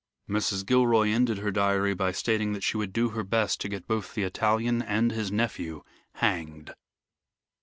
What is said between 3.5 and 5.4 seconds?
to get both the Italian and his